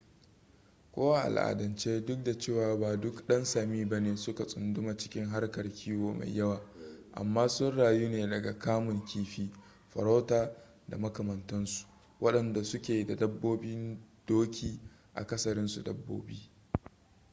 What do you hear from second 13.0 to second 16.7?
da dabbobin doki akasarinsu dabbobi